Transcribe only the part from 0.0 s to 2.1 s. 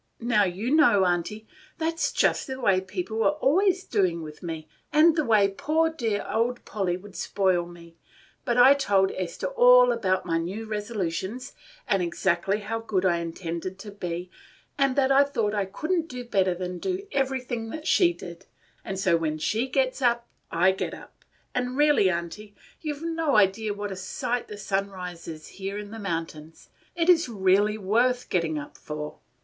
Now you know, Aunty, that